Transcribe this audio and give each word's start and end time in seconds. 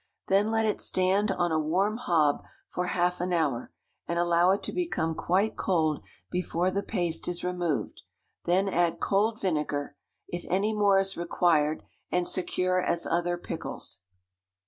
Then 0.29 0.49
let 0.49 0.65
it 0.65 0.81
stand 0.81 1.29
on 1.29 1.51
a 1.51 1.59
warm 1.59 1.97
hob 1.97 2.43
for 2.67 2.87
half 2.87 3.21
an 3.21 3.31
hour, 3.31 3.71
and 4.07 4.17
allow 4.17 4.49
it 4.49 4.63
to 4.63 4.71
become 4.73 5.13
quite 5.13 5.55
cold 5.55 6.01
before 6.31 6.71
the 6.71 6.81
paste 6.81 7.27
is 7.27 7.43
removed; 7.43 8.01
then 8.45 8.67
add 8.67 8.99
cold 8.99 9.39
vinegar, 9.39 9.95
if 10.27 10.43
any 10.49 10.73
more 10.73 10.97
is 10.97 11.17
required, 11.17 11.83
and 12.11 12.27
secure 12.27 12.81
as 12.81 13.05
other 13.05 13.37
pickles. 13.37 13.99